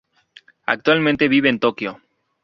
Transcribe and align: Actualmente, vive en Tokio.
Actualmente, 0.65 1.27
vive 1.27 1.49
en 1.49 1.59
Tokio. 1.59 2.01